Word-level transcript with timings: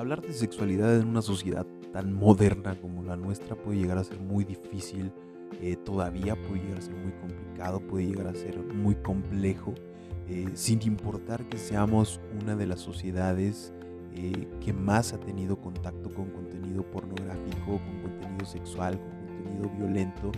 Hablar 0.00 0.22
de 0.22 0.32
sexualidad 0.32 0.98
en 0.98 1.08
una 1.08 1.20
sociedad 1.20 1.66
tan 1.92 2.14
moderna 2.14 2.74
como 2.80 3.02
la 3.02 3.18
nuestra 3.18 3.54
puede 3.54 3.80
llegar 3.80 3.98
a 3.98 4.04
ser 4.04 4.18
muy 4.18 4.44
difícil, 4.44 5.12
eh, 5.60 5.76
todavía 5.76 6.36
puede 6.36 6.62
llegar 6.62 6.78
a 6.78 6.80
ser 6.80 6.94
muy 6.94 7.12
complicado, 7.12 7.86
puede 7.86 8.06
llegar 8.06 8.28
a 8.28 8.34
ser 8.34 8.56
muy 8.60 8.94
complejo, 8.94 9.74
eh, 10.26 10.48
sin 10.54 10.80
importar 10.84 11.46
que 11.50 11.58
seamos 11.58 12.18
una 12.40 12.56
de 12.56 12.66
las 12.66 12.80
sociedades 12.80 13.74
eh, 14.14 14.48
que 14.64 14.72
más 14.72 15.12
ha 15.12 15.20
tenido 15.20 15.60
contacto 15.60 16.08
con 16.14 16.30
contenido 16.30 16.82
pornográfico, 16.90 17.66
con 17.66 18.00
contenido 18.00 18.46
sexual, 18.46 18.98
con 18.98 19.26
contenido 19.26 19.70
violento 19.76 20.32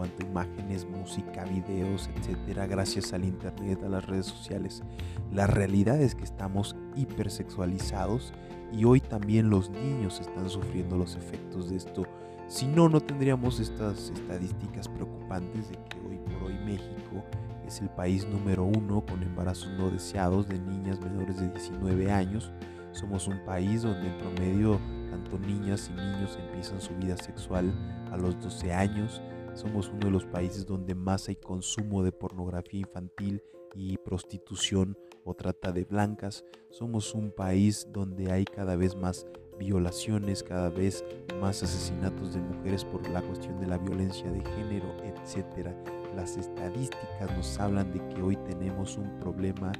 cuanto 0.00 0.24
a 0.24 0.30
imágenes, 0.30 0.86
música, 0.86 1.44
videos, 1.44 2.08
etcétera, 2.16 2.66
gracias 2.66 3.12
al 3.12 3.22
internet, 3.22 3.82
a 3.84 3.88
las 3.90 4.06
redes 4.06 4.24
sociales. 4.24 4.82
La 5.30 5.46
realidad 5.46 6.00
es 6.00 6.14
que 6.14 6.24
estamos 6.24 6.74
hipersexualizados 6.96 8.32
y 8.72 8.84
hoy 8.84 9.00
también 9.00 9.50
los 9.50 9.70
niños 9.70 10.20
están 10.20 10.48
sufriendo 10.48 10.96
los 10.96 11.16
efectos 11.16 11.70
de 11.70 11.76
esto. 11.76 12.04
Si 12.48 12.66
no, 12.66 12.88
no 12.88 13.00
tendríamos 13.00 13.60
estas 13.60 14.10
estadísticas 14.10 14.88
preocupantes 14.88 15.68
de 15.68 15.76
que 15.88 15.98
hoy 16.08 16.18
por 16.18 16.48
hoy 16.48 16.58
México 16.64 17.24
es 17.66 17.80
el 17.80 17.88
país 17.90 18.26
número 18.26 18.64
uno 18.64 19.04
con 19.06 19.22
embarazos 19.22 19.70
no 19.78 19.90
deseados 19.90 20.48
de 20.48 20.58
niñas 20.58 21.00
menores 21.00 21.38
de 21.40 21.48
19 21.48 22.10
años. 22.10 22.52
Somos 22.92 23.28
un 23.28 23.38
país 23.44 23.82
donde 23.82 24.08
en 24.08 24.18
promedio 24.18 24.80
tanto 25.10 25.38
niñas 25.38 25.90
y 25.92 25.96
niños 25.96 26.38
empiezan 26.40 26.80
su 26.80 26.94
vida 26.96 27.16
sexual 27.16 27.72
a 28.10 28.16
los 28.16 28.40
12 28.40 28.72
años. 28.72 29.22
Somos 29.54 29.88
uno 29.88 30.06
de 30.06 30.10
los 30.10 30.24
países 30.24 30.66
donde 30.66 30.94
más 30.94 31.28
hay 31.28 31.36
consumo 31.36 32.02
de 32.02 32.12
pornografía 32.12 32.80
infantil 32.80 33.42
y 33.74 33.98
prostitución 33.98 34.96
o 35.24 35.34
trata 35.34 35.72
de 35.72 35.84
blancas. 35.84 36.44
Somos 36.70 37.14
un 37.14 37.30
país 37.30 37.88
donde 37.92 38.32
hay 38.32 38.44
cada 38.44 38.76
vez 38.76 38.96
más 38.96 39.26
violaciones, 39.58 40.42
cada 40.42 40.70
vez 40.70 41.04
más 41.40 41.62
asesinatos 41.62 42.34
de 42.34 42.40
mujeres 42.40 42.84
por 42.84 43.06
la 43.10 43.20
cuestión 43.20 43.60
de 43.60 43.66
la 43.66 43.78
violencia 43.78 44.30
de 44.30 44.42
género, 44.42 44.96
etc. 45.04 45.68
Las 46.16 46.36
estadísticas 46.36 47.36
nos 47.36 47.58
hablan 47.58 47.92
de 47.92 48.06
que 48.08 48.22
hoy 48.22 48.36
tenemos 48.36 48.96
un 48.96 49.18
problema 49.20 49.72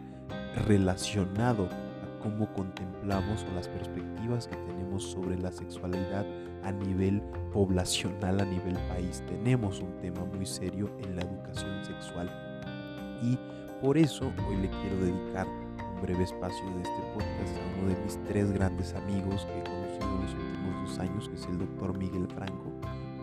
relacionado 0.67 1.69
cómo 2.23 2.53
contemplamos 2.53 3.45
o 3.51 3.55
las 3.55 3.69
perspectivas 3.69 4.47
que 4.47 4.57
tenemos 4.57 5.03
sobre 5.03 5.39
la 5.39 5.51
sexualidad 5.51 6.27
a 6.63 6.73
nivel 6.73 7.21
poblacional, 7.53 8.41
a 8.41 8.45
nivel 8.45 8.77
país. 8.89 9.23
Tenemos 9.27 9.81
un 9.81 9.97
tema 9.99 10.25
muy 10.25 10.47
serio 10.47 10.91
en 11.03 11.17
la 11.17 11.23
educación 11.23 11.85
sexual 11.85 12.31
y 13.23 13.39
por 13.81 13.97
eso 13.97 14.33
hoy 14.49 14.57
le 14.57 14.69
quiero 14.69 14.97
dedicar 15.01 15.47
un 15.47 16.03
breve 16.03 16.25
espacio 16.25 16.65
de 16.75 16.83
este 16.83 17.03
podcast 17.15 17.57
a 17.57 17.81
uno 17.81 17.95
de 17.95 18.05
mis 18.05 18.23
tres 18.25 18.53
grandes 18.53 18.95
amigos 18.95 19.47
que 19.47 19.59
he 19.59 19.65
conocido 19.65 20.15
en 20.17 20.23
los 20.23 20.35
últimos 20.35 20.89
dos 20.89 20.99
años, 20.99 21.29
que 21.29 21.35
es 21.35 21.47
el 21.47 21.59
doctor 21.59 21.99
Miguel 21.99 22.27
Franco, 22.35 22.71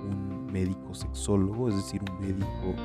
un 0.10 0.48
médico 0.52 0.94
sexólogo, 0.94 1.70
es 1.70 1.76
decir, 1.76 2.02
un 2.10 2.20
médico 2.20 2.76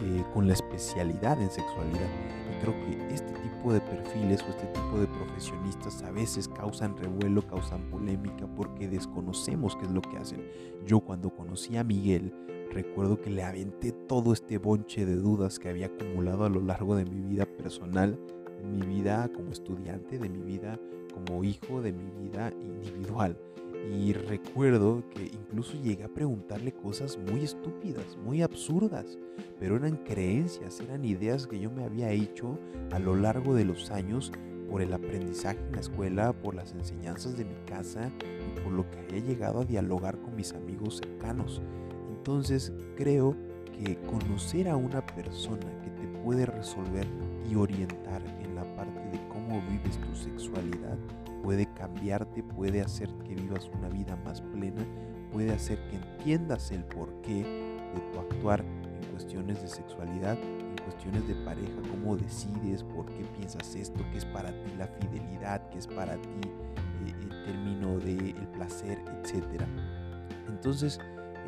eh, 0.00 0.24
con 0.32 0.46
la 0.46 0.54
especialidad 0.54 1.40
en 1.40 1.50
sexualidad. 1.50 2.08
Y 2.50 2.60
creo 2.60 2.74
que 2.84 3.14
este 3.14 3.32
tipo 3.32 3.72
de 3.72 3.80
perfiles 3.80 4.42
o 4.42 4.50
este 4.50 4.66
tipo 4.66 4.98
de 4.98 5.06
profesionistas 5.06 6.02
a 6.02 6.10
veces 6.10 6.48
causan 6.48 6.96
revuelo, 6.96 7.42
causan 7.42 7.82
polémica 7.90 8.46
porque 8.56 8.88
desconocemos 8.88 9.76
qué 9.76 9.86
es 9.86 9.90
lo 9.90 10.00
que 10.00 10.16
hacen. 10.16 10.48
Yo 10.86 11.00
cuando 11.00 11.30
conocí 11.30 11.76
a 11.76 11.84
Miguel, 11.84 12.32
recuerdo 12.70 13.20
que 13.20 13.30
le 13.30 13.42
aventé 13.42 13.92
todo 13.92 14.32
este 14.32 14.58
bonche 14.58 15.04
de 15.04 15.16
dudas 15.16 15.58
que 15.58 15.68
había 15.68 15.86
acumulado 15.86 16.44
a 16.44 16.48
lo 16.48 16.60
largo 16.60 16.96
de 16.96 17.04
mi 17.04 17.20
vida 17.20 17.44
personal, 17.44 18.18
de 18.58 18.64
mi 18.64 18.86
vida 18.86 19.28
como 19.34 19.50
estudiante, 19.50 20.18
de 20.18 20.28
mi 20.28 20.42
vida 20.42 20.78
como 21.12 21.42
hijo, 21.44 21.82
de 21.82 21.92
mi 21.92 22.10
vida 22.22 22.52
individual. 22.60 23.36
Y 23.86 24.12
recuerdo 24.12 25.02
que 25.10 25.24
incluso 25.24 25.80
llegué 25.82 26.04
a 26.04 26.08
preguntarle 26.08 26.72
cosas 26.72 27.18
muy 27.18 27.44
estúpidas, 27.44 28.16
muy 28.22 28.42
absurdas, 28.42 29.18
pero 29.58 29.76
eran 29.76 29.96
creencias, 30.04 30.80
eran 30.80 31.04
ideas 31.04 31.46
que 31.46 31.58
yo 31.58 31.70
me 31.70 31.84
había 31.84 32.10
hecho 32.10 32.58
a 32.90 32.98
lo 32.98 33.16
largo 33.16 33.54
de 33.54 33.64
los 33.64 33.90
años 33.90 34.32
por 34.70 34.82
el 34.82 34.92
aprendizaje 34.92 35.58
en 35.60 35.72
la 35.72 35.80
escuela, 35.80 36.32
por 36.32 36.54
las 36.54 36.72
enseñanzas 36.72 37.36
de 37.38 37.44
mi 37.44 37.56
casa 37.66 38.10
y 38.22 38.60
por 38.60 38.72
lo 38.72 38.88
que 38.90 38.98
había 38.98 39.20
llegado 39.20 39.60
a 39.60 39.64
dialogar 39.64 40.18
con 40.20 40.36
mis 40.36 40.52
amigos 40.52 40.98
cercanos. 40.98 41.62
Entonces 42.10 42.72
creo 42.96 43.34
que 43.72 43.96
conocer 44.02 44.68
a 44.68 44.76
una 44.76 45.04
persona 45.06 45.66
que 45.82 45.90
te 45.90 46.08
puede 46.22 46.44
resolver 46.46 47.06
y 47.50 47.54
orientar 47.54 48.22
en 48.42 48.54
la 48.54 48.64
parte 48.76 49.00
de 49.10 49.28
cómo 49.28 49.62
vives 49.70 49.98
tu 49.98 50.14
sexualidad 50.14 50.98
puede 51.42 51.66
cambiarte, 51.74 52.42
puede 52.42 52.80
hacer 52.80 53.08
que 53.24 53.34
vivas 53.34 53.70
una 53.78 53.88
vida 53.88 54.16
más 54.24 54.40
plena, 54.40 54.84
puede 55.32 55.52
hacer 55.52 55.78
que 55.88 55.96
entiendas 55.96 56.70
el 56.70 56.84
porqué 56.84 57.42
de 57.94 58.00
tu 58.12 58.18
actuar 58.18 58.60
en 58.60 59.10
cuestiones 59.12 59.62
de 59.62 59.68
sexualidad, 59.68 60.38
en 60.38 60.76
cuestiones 60.84 61.26
de 61.28 61.34
pareja, 61.44 61.80
cómo 61.90 62.16
decides, 62.16 62.82
por 62.82 63.06
qué 63.06 63.24
piensas 63.36 63.74
esto, 63.74 64.04
qué 64.12 64.18
es 64.18 64.24
para 64.26 64.50
ti 64.50 64.72
la 64.76 64.86
fidelidad, 64.86 65.68
qué 65.70 65.78
es 65.78 65.86
para 65.86 66.16
ti 66.16 66.40
eh, 67.06 67.14
el 67.22 67.44
término 67.44 67.98
del 67.98 68.36
el 68.36 68.48
placer, 68.48 68.98
etc. 69.22 69.62
Entonces, 70.48 71.00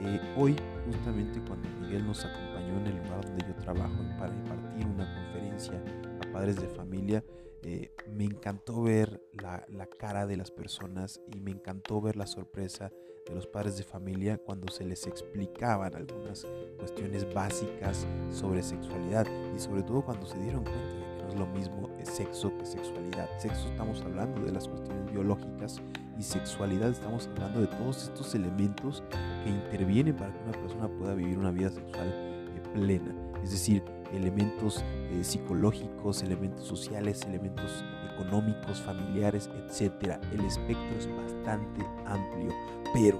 eh, 0.02 0.20
hoy, 0.36 0.56
justamente 0.86 1.40
cuando 1.46 1.68
Miguel 1.80 2.06
nos 2.06 2.24
acompañó 2.24 2.78
en 2.78 2.86
el 2.86 2.96
lugar 2.96 3.24
donde 3.24 3.44
yo 3.46 3.54
trabajo 3.56 3.96
para 4.18 4.32
impartir 4.32 4.86
una 4.86 5.14
conferencia 5.14 5.82
a 6.22 6.32
padres 6.32 6.56
de 6.56 6.68
familia, 6.68 7.22
eh, 7.62 7.92
me 8.08 8.24
encantó 8.24 8.82
ver 8.82 9.22
la, 9.32 9.66
cara 9.98 10.26
de 10.26 10.36
las 10.36 10.50
personas 10.50 11.20
y 11.34 11.40
me 11.40 11.50
encantó 11.50 12.00
ver 12.00 12.16
la 12.16 12.26
sorpresa 12.26 12.90
de 13.26 13.34
los 13.34 13.46
padres 13.46 13.76
de 13.76 13.84
familia 13.84 14.38
cuando 14.38 14.72
se 14.72 14.84
les 14.84 15.06
explicaban 15.06 15.94
algunas 15.94 16.46
cuestiones 16.78 17.32
básicas 17.32 18.06
sobre 18.30 18.62
sexualidad 18.62 19.26
y 19.54 19.60
sobre 19.60 19.82
todo 19.82 20.02
cuando 20.02 20.26
se 20.26 20.38
dieron 20.38 20.64
cuenta 20.64 20.94
de 20.94 21.00
que 21.00 21.22
no 21.22 21.28
es 21.28 21.34
lo 21.34 21.46
mismo 21.46 21.90
sexo 22.04 22.56
que 22.56 22.64
sexualidad. 22.64 23.28
Sexo 23.38 23.68
estamos 23.68 24.00
hablando 24.02 24.42
de 24.42 24.52
las 24.52 24.68
cuestiones 24.68 25.10
biológicas 25.12 25.80
y 26.18 26.22
sexualidad 26.22 26.90
estamos 26.90 27.28
hablando 27.28 27.60
de 27.60 27.66
todos 27.66 28.04
estos 28.04 28.34
elementos 28.34 29.02
que 29.44 29.50
intervienen 29.50 30.16
para 30.16 30.32
que 30.32 30.42
una 30.44 30.52
persona 30.52 30.88
pueda 30.88 31.14
vivir 31.14 31.38
una 31.38 31.50
vida 31.50 31.70
sexual 31.70 32.08
eh, 32.08 32.62
plena. 32.74 33.14
Es 33.42 33.52
decir, 33.52 33.82
elementos 34.12 34.84
eh, 35.10 35.22
psicológicos, 35.22 36.22
elementos 36.22 36.66
sociales, 36.66 37.22
elementos 37.26 37.84
económicos, 38.12 38.80
familiares, 38.80 39.50
etc. 39.56 40.18
El 40.32 40.44
espectro 40.44 40.96
es 40.98 41.08
bastante 41.16 41.84
amplio, 42.06 42.54
pero 42.92 43.18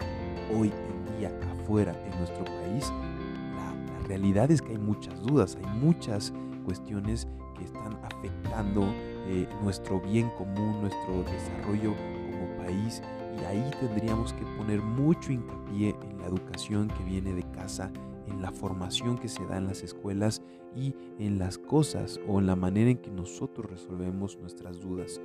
hoy 0.57 0.69
en 0.71 1.19
día 1.19 1.33
afuera 1.53 1.95
en 2.07 2.19
nuestro 2.19 2.45
país, 2.45 2.93
la, 3.57 4.09
realidad 4.09 4.51
es 4.51 4.61
que 4.61 4.73
hay 4.73 4.79
muchas 4.79 5.21
dudas, 5.23 5.57
hay 5.57 5.79
muchas 5.79 6.33
cuestiones 6.65 7.29
que 7.57 7.65
están 7.65 7.97
afectando 8.03 8.83
eh, 9.29 9.49
nuestro 9.63 10.01
bien 10.01 10.31
común, 10.31 10.81
nuestro 10.81 11.23
desarrollo 11.23 11.95
como 12.31 12.65
país 12.65 13.03
y 13.41 13.45
ahí 13.45 13.71
tendríamos 13.81 14.33
que 14.33 14.45
poner 14.57 14.83
mucho 14.83 15.33
hincapié 15.33 15.95
en 16.11 16.19
la 16.19 16.27
educación 16.27 16.89
que 16.89 17.05
viene 17.05 17.33
de 17.33 17.43
casa 17.53 17.91
en 18.31 18.43
la 18.43 18.53
formación 18.53 19.19
que 19.19 19.29
se 19.29 19.45
da 19.47 19.59
en 19.59 19.67
las 19.67 19.83
escuelas 19.83 20.43
y 20.75 20.95
en 21.19 21.39
las 21.39 21.59
cosas 21.59 22.21
o 22.29 22.39
en 22.39 22.47
la 22.47 22.57
manera 22.57 22.91
en 22.91 22.99
que 22.99 23.11
nosotros 23.11 23.71
resolvemos 23.71 24.39
nuestras 24.39 24.81
dudas. 24.81 25.21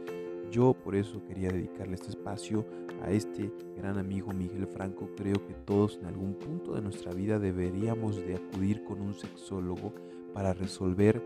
Yo 0.51 0.73
por 0.73 0.95
eso 0.95 1.23
quería 1.25 1.49
dedicarle 1.49 1.95
este 1.95 2.09
espacio 2.09 2.65
a 3.03 3.11
este 3.11 3.51
gran 3.75 3.97
amigo 3.97 4.31
Miguel 4.31 4.67
Franco. 4.67 5.09
Creo 5.17 5.45
que 5.45 5.53
todos 5.53 5.97
en 5.97 6.05
algún 6.05 6.35
punto 6.35 6.73
de 6.73 6.81
nuestra 6.81 7.11
vida 7.13 7.39
deberíamos 7.39 8.17
de 8.17 8.35
acudir 8.35 8.83
con 8.83 9.01
un 9.01 9.13
sexólogo 9.13 9.93
para 10.33 10.53
resolver, 10.53 11.21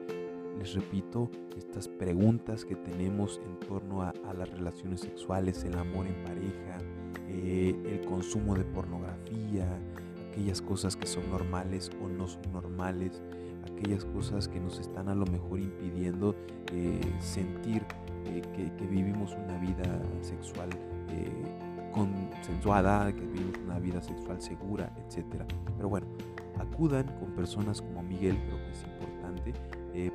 les 0.57 0.73
repito, 0.73 1.29
estas 1.57 1.87
preguntas 1.87 2.65
que 2.65 2.75
tenemos 2.75 3.41
en 3.45 3.67
torno 3.67 4.01
a, 4.03 4.13
las 4.37 4.49
relaciones 4.49 5.01
sexuales, 5.01 5.63
el 5.63 5.75
amor 5.77 6.07
en 6.07 6.23
pareja, 6.23 6.77
eh, 7.27 7.75
el 7.85 8.01
consumo 8.01 8.55
de 8.55 8.63
pornografía, 8.63 9.67
aquellas 10.29 10.61
cosas 10.61 10.95
que 10.95 11.07
son 11.07 11.29
normales 11.29 11.91
o 12.03 12.07
no 12.07 12.27
son 12.27 12.51
normales, 12.53 13.21
aquellas 13.71 14.05
cosas 14.05 14.47
que 14.47 14.59
nos 14.59 14.79
están 14.79 15.09
a 15.09 15.15
lo 15.15 15.25
mejor 15.25 15.59
impidiendo 15.59 16.35
eh, 16.71 17.01
sentir 17.19 17.83
eh, 18.25 18.41
que, 18.55 18.87
vivimos 18.87 19.33
una 19.33 19.57
vida 19.57 20.01
sexual 20.21 20.69
eh, 21.09 21.91
consensuada, 21.91 23.13
que 23.13 23.21
vivimos 23.21 23.57
una 23.65 23.79
vida 23.79 24.01
sexual 24.01 24.41
segura, 24.41 24.91
etc. 25.07 25.43
Pero 25.75 25.89
bueno, 25.89 26.07
acudan 26.59 27.05
con 27.19 27.31
personas 27.31 27.81
como 27.81 28.03
Miguel, 28.03 28.37
creo 28.45 28.57
que 28.57 28.71
es 28.71 28.83
importante. 28.83 29.53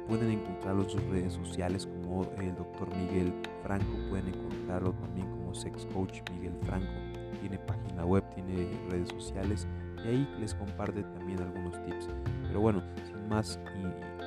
Pueden 0.09 0.31
encontrarlo 0.31 0.83
en 0.83 0.91
sus 0.91 1.03
redes 1.05 1.33
sociales 1.33 1.87
como 1.87 2.25
el 2.39 2.55
doctor 2.55 2.89
Miguel 2.97 3.33
Franco, 3.63 3.93
pueden 4.09 4.29
encontrarlo 4.29 4.93
también 4.93 5.29
como 5.31 5.55
Sex 5.55 5.87
Coach 5.93 6.21
Miguel 6.33 6.55
Franco. 6.63 6.93
Tiene 7.41 7.59
página 7.59 8.05
web, 8.05 8.25
tiene 8.35 8.71
redes 8.89 9.09
sociales 9.09 9.67
y 10.05 10.09
ahí 10.09 10.37
les 10.41 10.55
comparte 10.55 11.03
también 11.03 11.41
algunos 11.41 11.73
tips. 11.85 12.09
Pero 12.47 12.61
bueno, 12.61 12.83
sin 13.05 13.29
más 13.29 13.59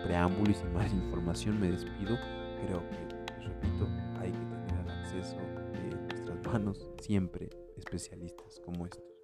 preámbulo 0.03 0.51
y 0.51 0.53
sin 0.53 0.73
más 0.73 0.93
información 1.05 1.59
me 1.59 1.71
despido. 1.71 2.17
Creo 2.65 2.81
que, 2.89 3.45
repito, 3.45 3.87
hay 4.19 4.31
que 4.31 4.37
tener 4.37 4.85
el 4.85 4.91
acceso 4.91 5.37
de 5.73 5.95
nuestras 5.95 6.45
humanos 6.45 6.89
siempre 7.01 7.49
especialistas 7.77 8.59
como 8.63 8.85
estos. 8.85 9.16